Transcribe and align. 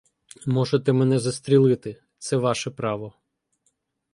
Можете 0.45 0.93
мене 0.93 1.19
застрілити- 1.19 2.03
це 2.17 2.37
ваше 2.37 2.71
право. 2.71 3.13